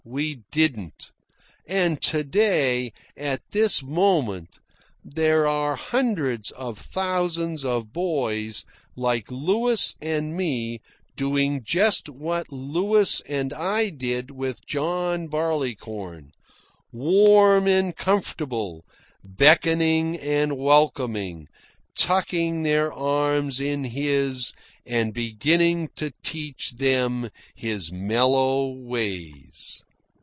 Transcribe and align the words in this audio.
We 0.03 0.41
didn't. 0.51 1.11
And 1.67 2.01
to 2.01 2.23
day, 2.23 2.91
at 3.15 3.39
this 3.51 3.83
moment, 3.83 4.59
there 5.05 5.45
are 5.45 5.75
hundreds 5.75 6.49
of 6.49 6.79
thousands 6.79 7.63
of 7.63 7.93
boys 7.93 8.65
like 8.95 9.29
Louis 9.31 9.95
and 10.01 10.35
me 10.35 10.81
doing 11.15 11.63
just 11.63 12.09
what 12.09 12.51
Louis 12.51 13.21
and 13.29 13.53
I 13.53 13.89
did 13.89 14.31
with 14.31 14.65
John 14.65 15.27
Barleycorn, 15.27 16.31
warm 16.91 17.67
and 17.67 17.95
comfortable, 17.95 18.83
beckoning 19.23 20.17
and 20.17 20.57
welcoming, 20.57 21.47
tucking 21.95 22.63
their 22.63 22.91
arms 22.91 23.59
in 23.59 23.83
his 23.83 24.51
and 24.83 25.13
beginning 25.13 25.89
to 25.97 26.11
teach 26.23 26.71
them 26.71 27.29
his 27.55 27.91
mellow 27.91 28.65
ways. 28.67 29.83